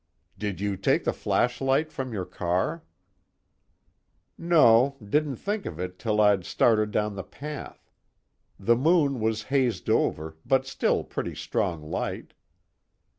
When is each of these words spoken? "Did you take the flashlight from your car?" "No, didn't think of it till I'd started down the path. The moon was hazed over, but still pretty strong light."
"Did 0.35 0.59
you 0.59 0.77
take 0.77 1.03
the 1.03 1.13
flashlight 1.13 1.91
from 1.91 2.11
your 2.11 2.25
car?" 2.25 2.83
"No, 4.35 4.97
didn't 4.99 5.35
think 5.35 5.67
of 5.67 5.79
it 5.79 5.99
till 5.99 6.19
I'd 6.19 6.43
started 6.43 6.89
down 6.89 7.13
the 7.13 7.23
path. 7.23 7.91
The 8.57 8.75
moon 8.75 9.19
was 9.19 9.43
hazed 9.43 9.91
over, 9.91 10.37
but 10.43 10.65
still 10.65 11.03
pretty 11.03 11.35
strong 11.35 11.83
light." 11.83 12.33